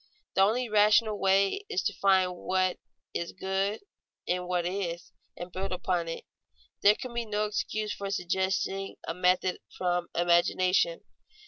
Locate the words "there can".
6.81-7.13